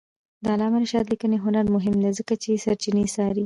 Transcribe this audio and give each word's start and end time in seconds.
د 0.43 0.45
علامه 0.53 0.77
رشاد 0.83 1.05
لیکنی 1.11 1.37
هنر 1.45 1.65
مهم 1.75 1.95
دی 2.03 2.11
ځکه 2.19 2.33
چې 2.43 2.61
سرچینې 2.63 3.05
څاري. 3.15 3.39